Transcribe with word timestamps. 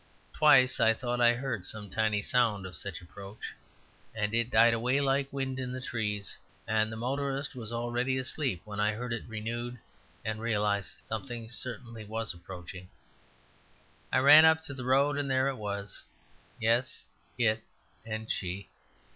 Twice 0.33 0.79
I 0.79 0.95
thought 0.95 1.21
I 1.21 1.35
heard 1.35 1.63
some 1.67 1.91
tiny 1.91 2.23
sound 2.23 2.65
of 2.65 2.75
such 2.75 3.01
approach, 3.01 3.53
and 4.15 4.33
it 4.33 4.49
died 4.49 4.73
away 4.73 4.99
like 4.99 5.31
wind 5.31 5.59
in 5.59 5.71
the 5.71 5.79
trees, 5.79 6.35
and 6.67 6.91
the 6.91 6.95
motorist 6.97 7.53
was 7.53 7.71
already 7.71 8.17
asleep 8.17 8.63
when 8.65 8.79
I 8.79 8.93
heard 8.93 9.13
it 9.13 9.27
renewed 9.29 9.77
and 10.25 10.41
realized. 10.41 11.01
Something 11.05 11.51
certainly 11.51 12.03
was 12.03 12.33
approaching. 12.33 12.89
I 14.11 14.17
ran 14.21 14.43
up 14.43 14.63
the 14.63 14.83
road 14.83 15.19
and 15.19 15.29
there 15.29 15.47
it 15.49 15.57
was. 15.57 16.01
Yes, 16.59 17.05
It 17.37 17.61
and 18.03 18.27
She. 18.31 18.69